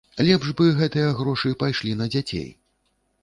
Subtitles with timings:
[0.27, 2.47] Лепш бы гэтыя грошы пайшлі на дзяцей.